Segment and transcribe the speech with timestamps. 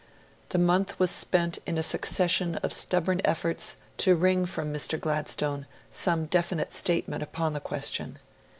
[0.49, 4.99] The month was spent in a succession of stubborn efforts to wring from Mr.
[4.99, 8.17] Gladstone some definite statement upon the question.